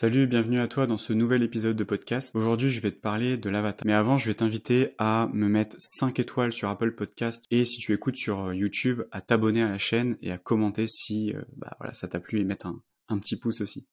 [0.00, 2.36] Salut, bienvenue à toi dans ce nouvel épisode de podcast.
[2.36, 3.84] Aujourd'hui, je vais te parler de l'avatar.
[3.84, 7.80] Mais avant, je vais t'inviter à me mettre 5 étoiles sur Apple Podcast et si
[7.80, 11.42] tu écoutes sur euh, YouTube, à t'abonner à la chaîne et à commenter si euh,
[11.56, 13.88] bah, voilà, ça t'a plu et mettre un, un petit pouce aussi.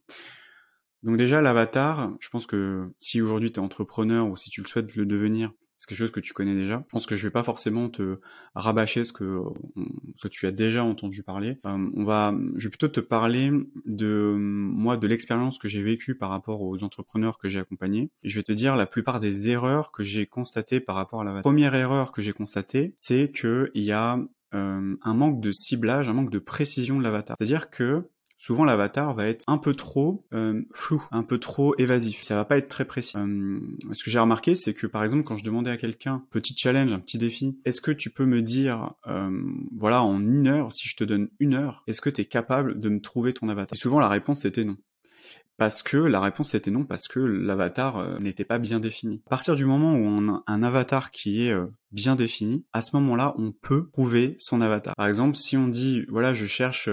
[1.01, 4.67] Donc déjà, l'avatar, je pense que si aujourd'hui tu es entrepreneur ou si tu le
[4.67, 6.83] souhaites le devenir, c'est quelque chose que tu connais déjà.
[6.87, 8.19] Je pense que je vais pas forcément te
[8.53, 9.41] rabâcher ce que,
[10.15, 11.59] ce que tu as déjà entendu parler.
[11.65, 13.51] Euh, on va, je vais plutôt te parler
[13.85, 18.09] de moi, de l'expérience que j'ai vécue par rapport aux entrepreneurs que j'ai accompagnés.
[18.23, 21.23] Et je vais te dire la plupart des erreurs que j'ai constatées par rapport à
[21.23, 24.19] la première erreur que j'ai constatée, c'est qu'il y a
[24.53, 27.35] euh, un manque de ciblage, un manque de précision de l'avatar.
[27.37, 32.23] C'est-à-dire que souvent l'avatar va être un peu trop euh, flou, un peu trop évasif.
[32.23, 33.17] Ça va pas être très précis.
[33.17, 33.59] Euh,
[33.91, 36.91] ce que j'ai remarqué, c'est que par exemple, quand je demandais à quelqu'un, petit challenge,
[36.91, 39.31] un petit défi, est-ce que tu peux me dire, euh,
[39.75, 42.79] voilà, en une heure, si je te donne une heure, est-ce que tu es capable
[42.79, 43.75] de me trouver ton avatar?
[43.75, 44.77] Et souvent la réponse était non.
[45.57, 49.21] Parce que la réponse était non, parce que l'avatar n'était pas bien défini.
[49.27, 51.55] À partir du moment où on a un avatar qui est
[51.93, 54.93] bien défini, à ce moment-là, on peut trouver son avatar.
[54.97, 56.89] Par exemple, si on dit, voilà, je cherche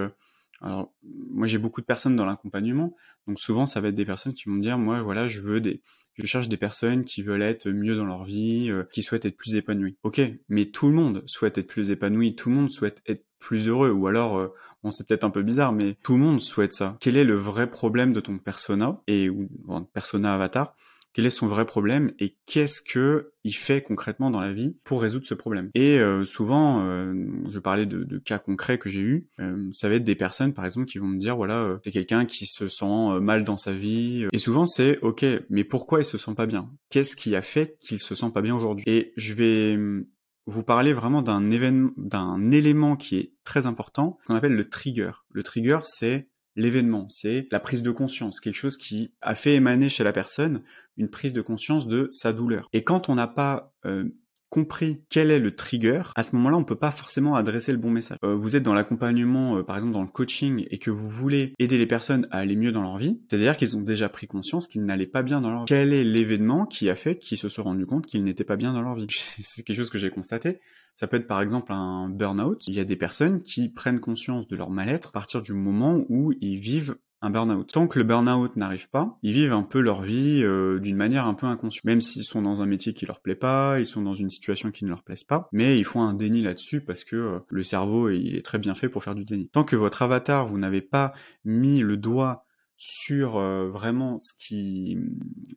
[0.63, 2.95] alors, moi, j'ai beaucoup de personnes dans l'accompagnement,
[3.27, 5.61] donc souvent, ça va être des personnes qui vont me dire, moi, voilà, je veux
[5.61, 5.83] des,
[6.15, 9.37] je cherche des personnes qui veulent être mieux dans leur vie, euh, qui souhaitent être
[9.37, 9.97] plus épanouies.
[10.05, 13.67] Ok, mais tout le monde souhaite être plus épanoui, tout le monde souhaite être plus
[13.67, 14.49] heureux, ou alors, euh,
[14.85, 16.97] bon, c'est peut-être un peu bizarre, mais tout le monde souhaite ça.
[17.01, 19.49] Quel est le vrai problème de ton persona et ou
[19.93, 20.77] persona avatar
[21.13, 25.03] quel est son vrai problème et qu'est-ce que il fait concrètement dans la vie pour
[25.03, 25.71] résoudre ce problème.
[25.75, 27.13] Et euh, souvent, euh,
[27.51, 30.65] je parlais de, cas concrets que j'ai eu, euh, ça va être des personnes par
[30.65, 34.27] exemple qui vont me dire voilà, c'est quelqu'un qui se sent mal dans sa vie.
[34.33, 36.71] Et souvent c'est ok, mais pourquoi il se sent pas bien?
[36.91, 38.85] Qu'est-ce qui a fait qu'il se sent pas bien aujourd'hui?
[38.87, 40.07] Et je vais hum,
[40.47, 45.13] vous parler vraiment d'un événement, d'un élément qui est très important, qu'on appelle le trigger.
[45.33, 49.89] Le trigger, c'est l'événement, c'est la prise de conscience, quelque chose qui a fait émaner
[49.89, 50.63] chez la personne
[50.97, 52.69] une prise de conscience de sa douleur.
[52.73, 54.05] Et quand on n'a pas euh,
[54.53, 57.91] compris quel est le trigger, à ce moment-là, on peut pas forcément adresser le bon
[57.91, 58.19] message.
[58.23, 61.55] Euh, vous êtes dans l'accompagnement, euh, par exemple dans le coaching, et que vous voulez
[61.59, 64.69] aider les personnes à aller mieux dans leur vie, c'est-à-dire qu'ils ont déjà pris conscience
[64.69, 65.69] qu'ils n'allaient pas bien dans leur vie.
[65.69, 68.75] Quel est l'événement qui a fait qu'ils se sont rendus compte qu'ils n'étaient pas bien
[68.75, 69.07] dans leur vie?
[69.09, 70.61] C'est quelque chose que j'ai constaté.
[70.95, 72.67] Ça peut être par exemple un burn-out.
[72.67, 76.05] Il y a des personnes qui prennent conscience de leur mal-être à partir du moment
[76.11, 77.73] où ils vivent un burn-out.
[77.73, 81.27] Tant que le burn-out n'arrive pas, ils vivent un peu leur vie euh, d'une manière
[81.27, 81.85] un peu inconsciente.
[81.85, 84.73] Même s'ils sont dans un métier qui leur plaît pas, ils sont dans une situation
[84.73, 87.63] qui ne leur plaise pas, mais ils font un déni là-dessus parce que euh, le
[87.63, 89.49] cerveau est très bien fait pour faire du déni.
[89.49, 91.13] Tant que votre avatar, vous n'avez pas
[91.45, 92.45] mis le doigt
[92.77, 94.99] sur euh, vraiment ce qui,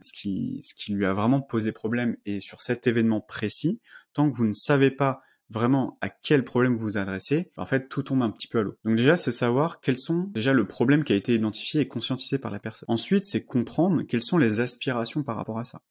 [0.02, 3.82] ce, qui, ce qui lui a vraiment posé problème et sur cet événement précis,
[4.14, 7.88] tant que vous ne savez pas vraiment à quel problème vous vous adressez, en fait,
[7.88, 8.76] tout tombe un petit peu à l'eau.
[8.84, 12.38] Donc déjà, c'est savoir quels sont déjà le problème qui a été identifié et conscientisé
[12.38, 12.88] par la personne.
[12.90, 15.82] Ensuite, c'est comprendre quelles sont les aspirations par rapport à ça.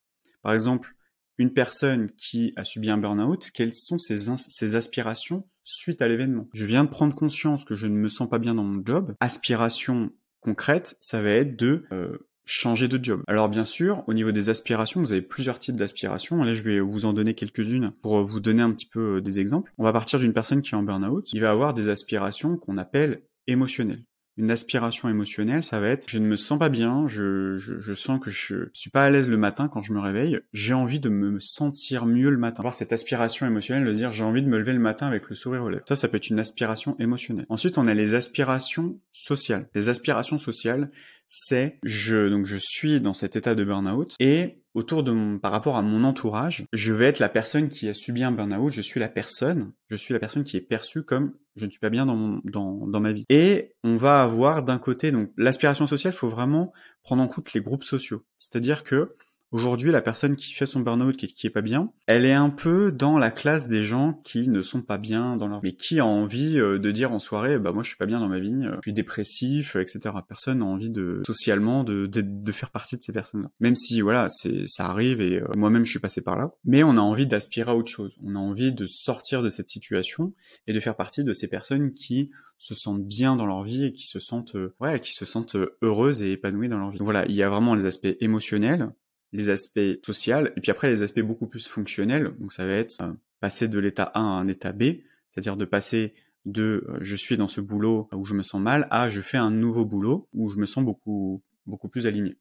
[0.41, 0.95] Par exemple,
[1.37, 6.47] une personne qui a subi un burn-out, quelles sont ses, aspirations suite à l'événement?
[6.53, 9.15] Je viens de prendre conscience que je ne me sens pas bien dans mon job.
[9.19, 13.21] Aspiration concrète, ça va être de euh, changer de job.
[13.27, 16.43] Alors bien sûr, au niveau des aspirations, vous avez plusieurs types d'aspirations.
[16.43, 19.39] Là, je vais vous en donner quelques-unes pour vous donner un petit peu euh, des
[19.39, 19.73] exemples.
[19.77, 21.29] On va partir d'une personne qui est en burn-out.
[21.33, 24.03] Il va avoir des aspirations qu'on appelle émotionnelles
[24.37, 28.29] une aspiration émotionnelle, ça va être je ne me sens pas bien, je sens que
[28.29, 31.39] je suis pas à l'aise le matin quand je me réveille, j'ai envie de me
[31.39, 32.59] sentir mieux le matin.
[32.59, 35.35] Avoir cette aspiration émotionnelle de dire j'ai envie de me lever le matin avec le
[35.35, 35.83] sourire aux lèvres.
[35.87, 37.45] Ça, ça peut être une aspiration émotionnelle.
[37.49, 39.67] Ensuite, on a les aspirations sociales.
[39.73, 40.89] Les aspirations sociales,
[41.27, 45.51] c'est je donc je suis dans cet état de burn-out et autour de mon, par
[45.51, 48.81] rapport à mon entourage, je vais être la personne qui a subi un burn-out, je
[48.81, 51.89] suis la personne, je suis la personne qui est perçue comme je ne suis pas
[51.89, 53.23] bien dans, mon, dans, dans ma vie.
[53.29, 57.61] Et on va avoir d'un côté, donc l'aspiration sociale, faut vraiment prendre en compte les
[57.61, 58.23] groupes sociaux.
[58.37, 59.15] C'est-à-dire que
[59.55, 62.49] Aujourd'hui, la personne qui fait son burn-out, qui, qui est pas bien, elle est un
[62.49, 65.69] peu dans la classe des gens qui ne sont pas bien dans leur vie.
[65.69, 68.19] Mais qui a envie euh, de dire en soirée, bah moi je suis pas bien
[68.19, 70.13] dans ma vie, euh, je suis dépressif, etc.
[70.27, 73.49] Personne n'a envie de socialement de, de, faire partie de ces personnes-là.
[73.61, 76.51] Même si voilà, c'est ça arrive et euh, moi-même je suis passé par là.
[76.65, 78.17] Mais on a envie d'aspirer à autre chose.
[78.25, 80.33] On a envie de sortir de cette situation
[80.67, 83.93] et de faire partie de ces personnes qui se sentent bien dans leur vie et
[83.93, 86.97] qui se sentent ouais, qui se sentent heureuses et épanouies dans leur vie.
[86.97, 88.91] Donc voilà, il y a vraiment les aspects émotionnels,
[89.31, 92.33] les aspects sociaux, et puis après les aspects beaucoup plus fonctionnels.
[92.39, 94.83] Donc ça va être euh, passer de l'état A à un état B,
[95.29, 96.13] c'est-à-dire de passer
[96.45, 99.37] de euh, je suis dans ce boulot où je me sens mal à je fais
[99.37, 102.37] un nouveau boulot où je me sens beaucoup beaucoup plus aligné.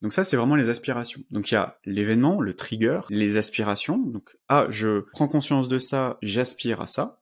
[0.00, 1.22] Donc ça c'est vraiment les aspirations.
[1.30, 3.98] Donc il y a l'événement, le trigger, les aspirations.
[3.98, 7.20] Donc ah je prends conscience de ça, j'aspire à ça.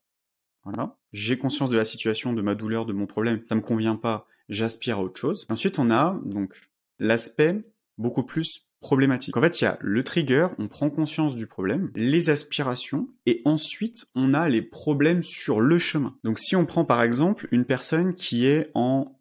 [0.64, 0.96] Voilà.
[1.12, 4.26] J'ai conscience de la situation, de ma douleur, de mon problème, ça me convient pas,
[4.48, 5.46] j'aspire à autre chose.
[5.48, 6.54] Ensuite on a donc
[6.98, 7.64] l'aspect
[7.98, 9.36] beaucoup plus problématique.
[9.36, 13.42] En fait, il y a le trigger, on prend conscience du problème, les aspirations, et
[13.44, 16.16] ensuite on a les problèmes sur le chemin.
[16.24, 19.16] Donc si on prend par exemple une personne qui est en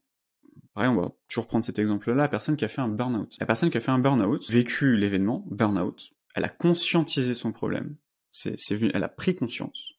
[0.73, 3.35] Pareil, on va toujours prendre cet exemple-là, la personne qui a fait un burn-out.
[3.39, 7.97] La personne qui a fait un burn-out, vécu l'événement, burn-out, elle a conscientisé son problème.
[8.31, 9.98] C'est, elle a pris conscience.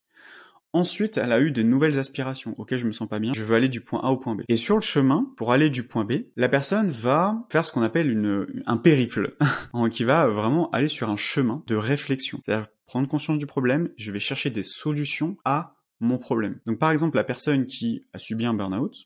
[0.72, 2.54] Ensuite, elle a eu des nouvelles aspirations.
[2.56, 4.42] Ok, je me sens pas bien, je veux aller du point A au point B.
[4.48, 7.82] Et sur le chemin, pour aller du point B, la personne va faire ce qu'on
[7.82, 9.36] appelle une, un périple,
[9.90, 12.40] qui va vraiment aller sur un chemin de réflexion.
[12.44, 16.60] C'est-à-dire prendre conscience du problème, je vais chercher des solutions à mon problème.
[16.66, 18.96] Donc par exemple, la personne qui a subi un burn-out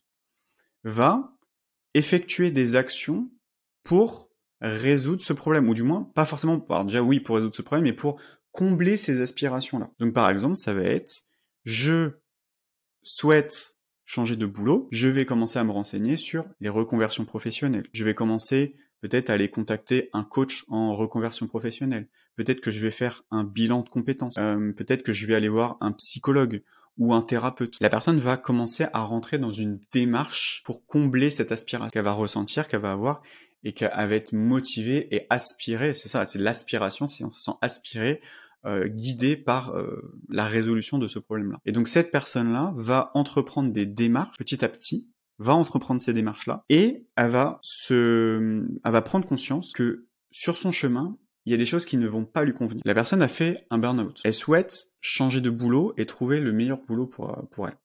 [0.84, 1.32] va
[1.94, 3.30] effectuer des actions
[3.84, 4.30] pour
[4.60, 7.84] résoudre ce problème, ou du moins, pas forcément, alors déjà oui, pour résoudre ce problème,
[7.84, 8.20] mais pour
[8.52, 9.90] combler ces aspirations-là.
[9.98, 11.24] Donc par exemple, ça va être
[11.64, 12.10] je
[13.02, 17.88] souhaite changer de boulot, je vais commencer à me renseigner sur les reconversions professionnelles.
[17.92, 22.08] Je vais commencer peut-être à aller contacter un coach en reconversion professionnelle.
[22.36, 24.36] Peut-être que je vais faire un bilan de compétences.
[24.38, 26.62] Euh, peut-être que je vais aller voir un psychologue
[26.96, 27.76] ou un thérapeute.
[27.80, 32.12] La personne va commencer à rentrer dans une démarche pour combler cette aspiration qu'elle va
[32.12, 33.22] ressentir, qu'elle va avoir
[33.64, 35.94] et qu'elle va être motivée et aspirée.
[35.94, 38.20] C'est ça, c'est l'aspiration, si on se sent aspiré
[38.66, 41.58] euh, guidé par euh, la résolution de ce problème-là.
[41.64, 45.08] Et donc cette personne-là va entreprendre des démarches petit à petit,
[45.38, 50.72] va entreprendre ces démarches-là, et elle va se, elle va prendre conscience que sur son
[50.72, 51.16] chemin,
[51.46, 52.82] il y a des choses qui ne vont pas lui convenir.
[52.86, 54.20] La personne a fait un burn-out.
[54.24, 57.76] Elle souhaite changer de boulot et trouver le meilleur boulot pour, pour elle.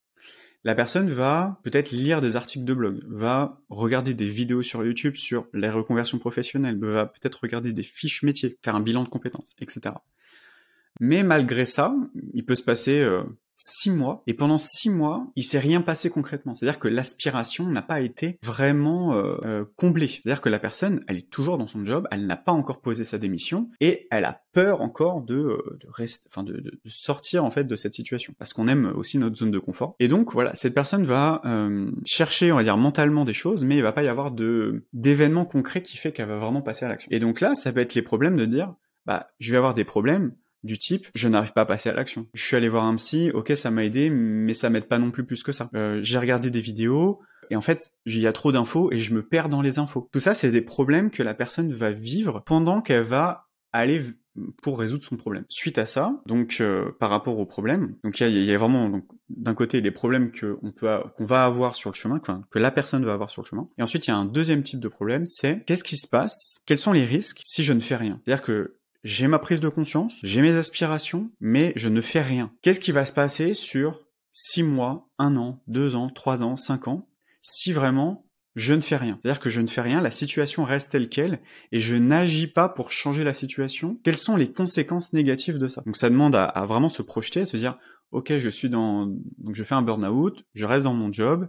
[0.66, 5.16] La personne va peut-être lire des articles de blog, va regarder des vidéos sur YouTube
[5.16, 9.56] sur les reconversions professionnelles, va peut-être regarder des fiches métiers, faire un bilan de compétences,
[9.60, 9.96] etc.
[11.00, 11.96] Mais malgré ça,
[12.34, 13.24] il peut se passer euh,
[13.56, 16.56] six mois, et pendant six mois, il s'est rien passé concrètement.
[16.56, 20.08] C'est-à-dire que l'aspiration n'a pas été vraiment euh, euh, comblée.
[20.08, 23.04] C'est-à-dire que la personne, elle est toujours dans son job, elle n'a pas encore posé
[23.04, 27.52] sa démission, et elle a peur encore de, de, rester, enfin de, de, sortir en
[27.52, 29.96] fait de cette situation, parce qu'on aime aussi notre zone de confort.
[30.00, 31.42] Et donc voilà, cette personne va
[32.06, 35.46] chercher, on va dire mentalement des choses, mais il va pas y avoir de d'événements
[35.46, 37.10] concrets qui fait qu'elle va vraiment passer à l'action.
[37.12, 38.74] Et donc là, ça peut être les problèmes de dire,
[39.06, 40.34] bah, je vais avoir des problèmes
[40.64, 42.28] du type je n'arrive pas à passer à l'action.
[42.34, 45.12] Je suis allé voir un psy, ok ça m'a aidé, mais ça m'aide pas non
[45.12, 45.70] plus plus que ça.
[45.76, 47.20] Euh, j'ai regardé des vidéos
[47.50, 50.10] et en fait il y a trop d'infos et je me perds dans les infos.
[50.12, 54.02] Tout ça c'est des problèmes que la personne va vivre pendant qu'elle va aller
[54.62, 55.44] pour résoudre son problème.
[55.50, 59.54] Suite à ça, donc euh, par rapport au problème, donc il y a, vraiment d'un
[59.54, 63.06] côté les problèmes que on peut qu'on va avoir sur le chemin, que la personne
[63.06, 63.68] va avoir sur le chemin.
[63.78, 66.62] Et ensuite il y a un deuxième type de problème, c'est qu'est-ce qui se passe?
[66.66, 68.22] Quels sont les risques si je ne fais rien?
[68.24, 72.52] C'est-à-dire que j'ai ma prise de conscience, j'ai mes aspirations, mais je ne fais rien.
[72.62, 76.88] Qu'est-ce qui va se passer sur 6 mois, 1 an, 2 ans, 3 ans, 5
[76.88, 77.10] ans,
[77.42, 78.26] si vraiment
[78.56, 79.20] je ne fais rien?
[79.22, 81.40] C'est-à-dire que je ne fais rien, la situation reste telle qu'elle,
[81.72, 84.00] et je n'agis pas pour changer la situation.
[84.04, 85.82] Quelles sont les conséquences négatives de ça?
[85.86, 87.78] Donc ça demande à, à, vraiment se projeter, à se dire,
[88.12, 89.06] ok, je suis dans,
[89.38, 91.48] donc je fais un burn-out, je reste dans mon job,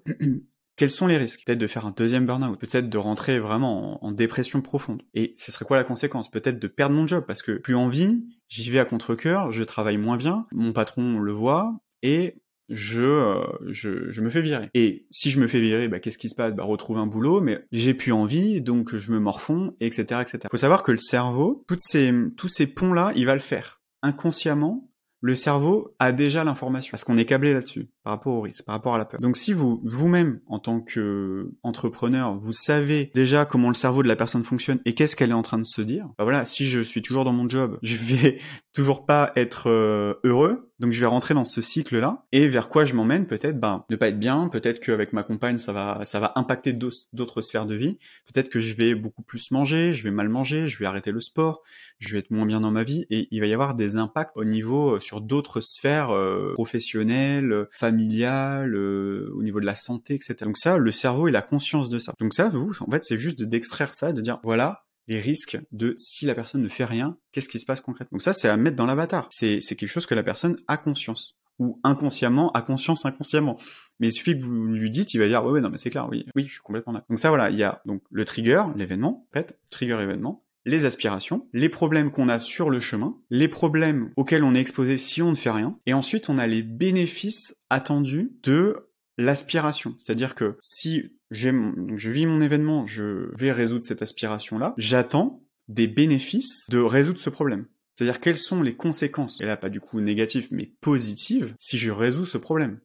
[0.81, 1.43] quels sont les risques?
[1.44, 5.03] Peut-être de faire un deuxième burn-out, peut-être de rentrer vraiment en, dépression profonde.
[5.12, 6.31] Et ce serait quoi la conséquence?
[6.31, 9.99] Peut-être de perdre mon job, parce que plus envie, j'y vais à contre-cœur, je travaille
[9.99, 12.41] moins bien, mon patron le voit, et
[12.71, 14.71] je, euh, me fais virer.
[14.73, 16.55] Et si je me fais virer, bah, qu'est-ce qui se passe?
[16.55, 20.38] Bah retrouver un boulot, mais j'ai plus envie, donc je me morfonds, etc., etc.
[20.50, 24.91] Faut savoir que le cerveau, tous ces ponts-là, il va le faire inconsciemment.
[25.20, 28.75] Le cerveau a déjà l'information parce qu'on est câblé là-dessus par rapport au risque, par
[28.75, 29.21] rapport à la peur.
[29.21, 34.09] Donc si vous vous-même en tant que entrepreneur, vous savez déjà comment le cerveau de
[34.09, 36.65] la personne fonctionne et qu'est-ce qu'elle est en train de se dire, bah voilà, si
[36.65, 38.39] je suis toujours dans mon job, je vais
[38.73, 42.25] toujours pas être euh, heureux, donc je vais rentrer dans ce cycle-là.
[42.33, 45.59] Et vers quoi je m'emmène peut-être ben ne pas être bien, peut-être qu'avec ma compagne
[45.59, 47.99] ça va ça va impacter d'autres sphères de vie,
[48.33, 51.21] peut-être que je vais beaucoup plus manger, je vais mal manger, je vais arrêter le
[51.21, 51.63] sport,
[51.99, 53.07] je vais être moins bien dans ma vie.
[53.11, 57.67] Et il va y avoir des impacts au niveau euh, sur d'autres sphères euh, professionnelles,
[57.71, 60.37] familiales, euh, au niveau de la santé, etc.
[60.43, 62.15] Donc ça, le cerveau il a conscience de ça.
[62.20, 65.93] Donc ça, vous, en fait, c'est juste d'extraire ça, de dire voilà, les risques de
[65.97, 68.17] si la personne ne fait rien, qu'est-ce qui se passe concrètement?
[68.17, 69.27] Donc ça, c'est à mettre dans l'avatar.
[69.31, 71.37] C'est, quelque chose que la personne a conscience.
[71.59, 73.59] Ou inconsciemment, a conscience inconsciemment.
[73.99, 75.91] Mais il suffit que vous lui dites, il va dire, ouais, ouais non, mais c'est
[75.91, 77.09] clair, oui, oui, je suis complètement d'accord.
[77.11, 80.84] Donc ça, voilà, il y a donc le trigger, l'événement, en fait, trigger événement, les
[80.84, 85.20] aspirations, les problèmes qu'on a sur le chemin, les problèmes auxquels on est exposé si
[85.20, 88.77] on ne fait rien, et ensuite on a les bénéfices attendus de
[89.19, 89.96] l'aspiration.
[89.98, 96.69] C'est-à-dire que si je vis mon événement, je vais résoudre cette aspiration-là, j'attends des bénéfices
[96.70, 97.67] de résoudre ce problème.
[97.93, 101.91] C'est-à-dire quelles sont les conséquences, et là pas du coup négatives, mais positives, si je
[101.91, 102.81] résous ce problème.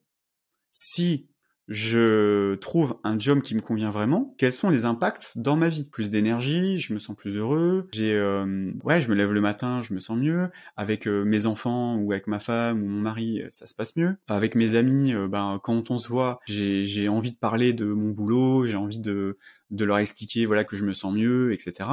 [0.72, 1.28] Si
[1.68, 5.84] je trouve un job qui me convient vraiment, quels sont les impacts dans ma vie?
[5.84, 9.82] Plus d'énergie, je me sens plus heureux, j'ai euh, ouais, je me lève le matin,
[9.82, 13.42] je me sens mieux, avec euh, mes enfants ou avec ma femme ou mon mari,
[13.42, 14.16] euh, ça se passe mieux.
[14.28, 18.64] Avec mes amis, ben quand on se voit, j'ai envie de parler de mon boulot,
[18.66, 19.38] j'ai envie de
[19.70, 21.90] de leur expliquer voilà que je me sens mieux, etc.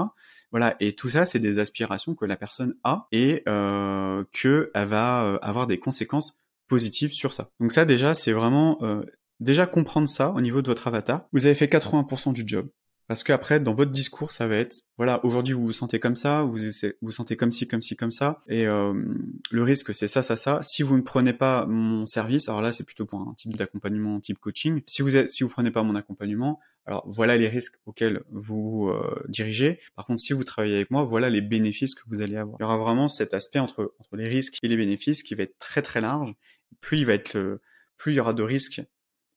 [0.51, 4.87] Voilà, et tout ça, c'est des aspirations que la personne a et euh, que elle
[4.87, 7.49] va avoir des conséquences positives sur ça.
[7.59, 8.77] Donc ça déjà, c'est vraiment
[9.43, 12.69] déjà comprendre ça au niveau de votre avatar, vous avez fait 80% du job.
[13.07, 16.43] Parce qu'après, dans votre discours, ça va être, voilà, aujourd'hui vous vous sentez comme ça,
[16.43, 16.57] vous
[17.01, 18.93] vous sentez comme ci, comme ci, comme ça, et euh,
[19.51, 20.63] le risque c'est ça, ça, ça.
[20.63, 24.21] Si vous ne prenez pas mon service, alors là c'est plutôt pour un type d'accompagnement,
[24.21, 24.81] type coaching.
[24.85, 29.79] Si vous êtes, prenez pas mon accompagnement, alors voilà les risques auxquels vous euh, dirigez.
[29.95, 32.55] Par contre, si vous travaillez avec moi, voilà les bénéfices que vous allez avoir.
[32.61, 35.43] Il y aura vraiment cet aspect entre entre les risques et les bénéfices qui va
[35.43, 36.33] être très très large.
[36.79, 37.05] Plus
[37.97, 38.81] plus il y aura de risques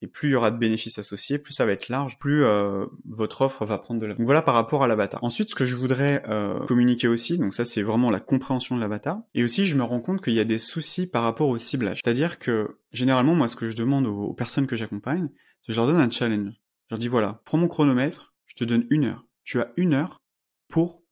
[0.02, 2.86] et plus il y aura de bénéfices associés, plus ça va être large, plus euh,
[3.08, 4.14] votre offre va prendre de la.
[4.14, 5.24] Donc voilà par rapport à l'avatar.
[5.24, 8.80] Ensuite, ce que je voudrais euh, communiquer aussi, donc ça c'est vraiment la compréhension de
[8.80, 11.58] l'avatar, et aussi je me rends compte qu'il y a des soucis par rapport au
[11.58, 12.00] ciblage.
[12.02, 15.28] C'est-à-dire que généralement moi ce que je demande aux, personnes que j'accompagne,
[15.62, 16.52] c'est que je leur donne un challenge.
[16.52, 19.26] Je leur dis voilà, prends mon chronomètre, je te donne une heure.
[19.44, 20.22] Tu as une heure
[20.68, 21.02] pour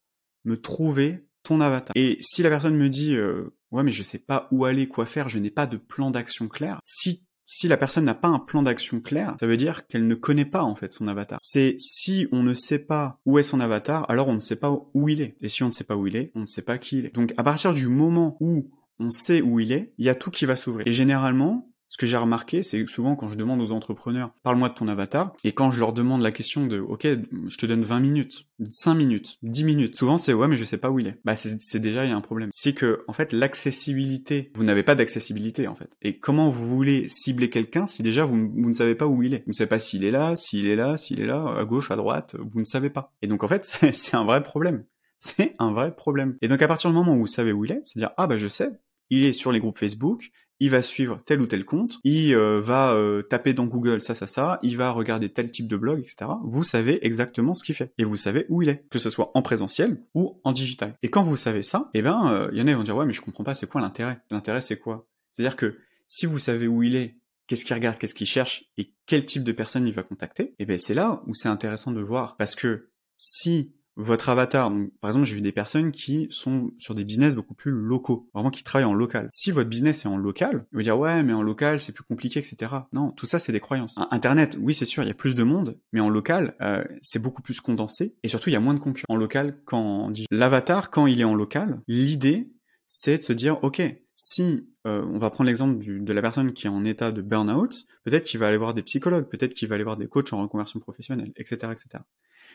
[0.44, 1.92] me trouver ton avatar.
[1.96, 5.06] Et si la personne me dit euh, ouais mais je sais pas où aller, quoi
[5.06, 8.38] faire, je n'ai pas de plan d'action clair, si si la personne n'a pas un
[8.38, 11.38] plan d'action clair, ça veut dire qu'elle ne connaît pas en fait son avatar.
[11.40, 14.70] C'est si on ne sait pas où est son avatar, alors on ne sait pas
[14.70, 15.36] où il est.
[15.40, 17.06] Et si on ne sait pas où il est, on ne sait pas qui il
[17.06, 17.14] est.
[17.14, 20.30] Donc à partir du moment où on sait où il est, il y a tout
[20.30, 20.86] qui va s'ouvrir.
[20.86, 24.74] Et généralement, ce que j'ai remarqué, c'est souvent quand je demande aux entrepreneurs, parle-moi de
[24.74, 27.06] ton avatar, et quand je leur demande la question de, ok,
[27.48, 30.78] je te donne 20 minutes, 5 minutes, 10 minutes, souvent c'est ouais, mais je sais
[30.78, 31.20] pas où il est.
[31.24, 32.50] Bah c'est déjà, il y a un problème.
[32.52, 35.96] C'est que, en fait, l'accessibilité, vous n'avez pas d'accessibilité, en fait.
[36.02, 39.34] Et comment vous voulez cibler quelqu'un si déjà vous, vous, ne savez pas où il
[39.34, 39.44] est?
[39.46, 41.90] Vous ne savez pas s'il est là, s'il est là, s'il est là, à gauche,
[41.90, 43.12] à droite, vous ne savez pas.
[43.22, 44.84] Et donc en fait, c'est un vrai problème.
[45.18, 46.36] C'est un vrai problème.
[46.42, 48.36] Et donc à partir du moment où vous savez où il est, c'est-à-dire, ah bah
[48.36, 48.70] je sais,
[49.10, 50.30] il est sur les groupes Facebook,
[50.60, 54.14] il va suivre tel ou tel compte, il euh, va euh, taper dans Google ça,
[54.14, 56.30] ça, ça, il va regarder tel type de blog, etc.
[56.44, 59.30] Vous savez exactement ce qu'il fait et vous savez où il est, que ce soit
[59.34, 60.96] en présentiel ou en digital.
[61.02, 62.96] Et quand vous savez ça, eh ben, euh, il y en a qui vont dire
[62.96, 64.20] ouais mais je comprends pas, c'est quoi l'intérêt?
[64.30, 65.08] L'intérêt c'est quoi?
[65.32, 68.92] C'est-à-dire que si vous savez où il est, qu'est-ce qu'il regarde, qu'est-ce qu'il cherche et
[69.06, 72.00] quel type de personne il va contacter, eh ben c'est là où c'est intéressant de
[72.00, 74.70] voir parce que si votre avatar.
[75.00, 78.50] Par exemple, j'ai vu des personnes qui sont sur des business beaucoup plus locaux, vraiment
[78.50, 79.26] qui travaillent en local.
[79.30, 82.40] Si votre business est en local, vous dire ouais, mais en local c'est plus compliqué,
[82.40, 82.72] etc.
[82.92, 83.98] Non, tout ça c'est des croyances.
[84.10, 87.20] Internet, oui c'est sûr, il y a plus de monde, mais en local euh, c'est
[87.20, 89.14] beaucoup plus condensé et surtout il y a moins de concurrents.
[89.14, 92.50] En local, on dit l'avatar, quand il est en local, l'idée
[92.86, 93.82] c'est de se dire ok,
[94.14, 97.86] si euh, on va prendre l'exemple de la personne qui est en état de burn-out,
[98.04, 100.42] peut-être qu'il va aller voir des psychologues, peut-être qu'il va aller voir des coachs en
[100.42, 102.04] reconversion professionnelle, etc., etc.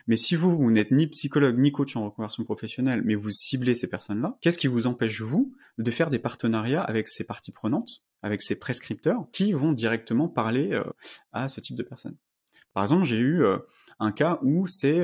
[0.07, 3.75] Mais si vous, vous n'êtes ni psychologue ni coach en reconversion professionnelle, mais vous ciblez
[3.75, 8.03] ces personnes-là, qu'est-ce qui vous empêche, vous, de faire des partenariats avec ces parties prenantes,
[8.21, 10.83] avec ces prescripteurs, qui vont directement parler euh,
[11.31, 12.17] à ce type de personnes?
[12.73, 13.57] Par exemple, j'ai eu euh,
[13.99, 14.99] un cas où c'est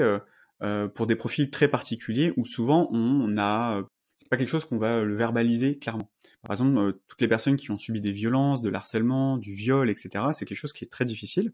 [0.61, 3.81] euh, pour des profils très particuliers, où souvent on a...
[4.17, 6.09] c'est pas quelque chose qu'on va le verbaliser clairement.
[6.41, 10.25] Par exemple, toutes les personnes qui ont subi des violences, de l'harcèlement, du viol, etc.,
[10.33, 11.53] c'est quelque chose qui est très difficile.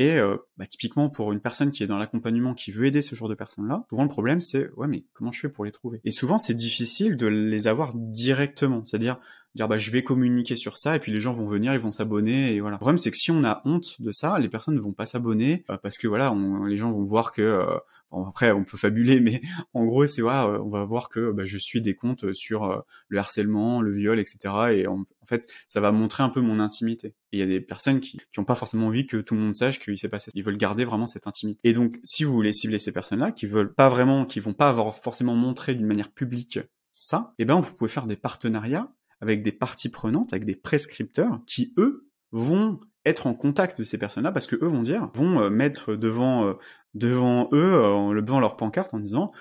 [0.00, 3.14] Et euh, bah, typiquement pour une personne qui est dans l'accompagnement, qui veut aider ce
[3.14, 6.00] genre de personnes-là, souvent le problème c'est ouais mais comment je fais pour les trouver?
[6.06, 9.18] Et souvent c'est difficile de les avoir directement, c'est-à-dire
[9.54, 11.92] dire bah je vais communiquer sur ça et puis les gens vont venir, ils vont
[11.92, 12.76] s'abonner et voilà.
[12.76, 15.06] Le problème c'est que si on a honte de ça, les personnes ne vont pas
[15.06, 16.34] s'abonner euh, parce que voilà,
[16.66, 17.78] les gens vont voir que euh,
[18.10, 19.40] bon, après on peut fabuler mais
[19.74, 23.18] en gros c'est voilà, on va voir que bah, je suis des comptes sur le
[23.18, 24.38] harcèlement, le viol, etc.
[24.72, 27.14] Et en fait ça va montrer un peu mon intimité.
[27.32, 29.54] Il y a des personnes qui qui ont pas forcément envie que tout le monde
[29.54, 30.30] sache qu'il s'est passé.
[30.34, 31.68] Ils veulent garder vraiment cette intimité.
[31.68, 34.68] Et donc si vous voulez cibler ces personnes-là qui veulent pas vraiment, qui vont pas
[34.68, 36.60] avoir forcément montré d'une manière publique
[36.92, 41.40] ça, eh ben vous pouvez faire des partenariats avec des parties prenantes, avec des prescripteurs
[41.46, 45.40] qui, eux, vont être en contact de ces personnes-là parce que eux vont dire, vont
[45.40, 46.54] euh, mettre devant euh,
[46.94, 49.32] devant eux, euh, devant leur pancarte en disant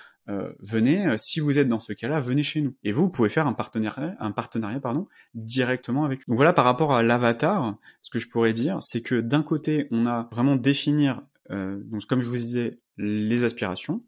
[0.59, 2.75] venez, si vous êtes dans ce cas-là, venez chez nous.
[2.83, 6.33] Et vous, pouvez faire un partenariat, un partenariat pardon, directement avec nous.
[6.33, 9.87] Donc voilà, par rapport à l'avatar, ce que je pourrais dire, c'est que d'un côté,
[9.89, 14.03] on a vraiment définir, donc comme je vous disais, les aspirations,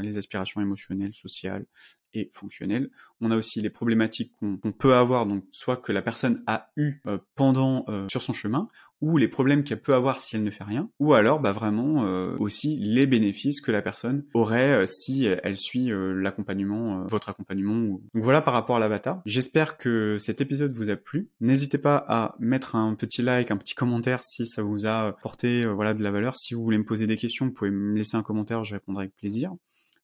[0.00, 1.66] les aspirations émotionnelles, sociales,
[2.14, 2.90] et fonctionnel.
[3.20, 7.00] On a aussi les problématiques qu'on peut avoir, donc soit que la personne a eu
[7.06, 8.68] euh, pendant euh, sur son chemin,
[9.00, 12.04] ou les problèmes qu'elle peut avoir si elle ne fait rien, ou alors bah vraiment
[12.04, 17.28] euh, aussi les bénéfices que la personne aurait euh, si elle suit euh, l'accompagnement, votre
[17.28, 17.74] accompagnement.
[17.74, 19.20] Donc voilà par rapport à l'avatar.
[19.26, 21.30] J'espère que cet épisode vous a plu.
[21.40, 25.66] N'hésitez pas à mettre un petit like, un petit commentaire si ça vous a porté
[25.66, 26.36] voilà de la valeur.
[26.36, 29.04] Si vous voulez me poser des questions, vous pouvez me laisser un commentaire, je répondrai
[29.04, 29.52] avec plaisir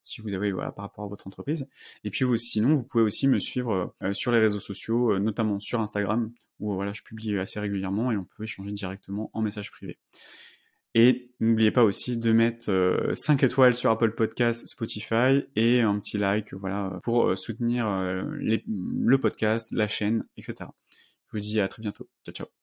[0.08, 1.68] si vous avez voilà par rapport à votre entreprise.
[2.04, 6.32] Et puis sinon, vous pouvez aussi me suivre sur les réseaux sociaux, notamment sur Instagram,
[6.58, 9.98] où voilà, je publie assez régulièrement et on peut échanger directement en message privé.
[10.94, 16.18] Et n'oubliez pas aussi de mettre 5 étoiles sur Apple Podcast, Spotify et un petit
[16.18, 20.70] like voilà, pour soutenir le podcast, la chaîne, etc.
[21.26, 22.08] Je vous dis à très bientôt.
[22.24, 22.57] Ciao, ciao.